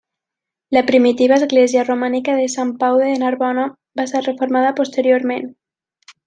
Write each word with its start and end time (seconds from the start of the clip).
La 0.75 0.81
primitiva 0.87 1.35
església 1.41 1.83
romànica 1.83 2.37
de 2.39 2.47
Sant 2.55 2.71
Pau 2.85 2.97
de 3.03 3.11
Narbona 3.25 3.67
va 4.01 4.07
ser 4.13 4.23
reformada 4.29 4.73
posteriorment. 4.83 5.51